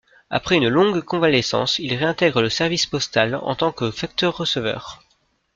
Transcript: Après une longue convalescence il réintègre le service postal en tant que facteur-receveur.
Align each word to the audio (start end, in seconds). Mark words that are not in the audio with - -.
Après 0.31 0.55
une 0.55 0.67
longue 0.67 1.01
convalescence 1.03 1.77
il 1.77 1.93
réintègre 1.93 2.41
le 2.41 2.49
service 2.49 2.87
postal 2.87 3.35
en 3.35 3.53
tant 3.53 3.71
que 3.71 3.91
facteur-receveur. 3.91 5.03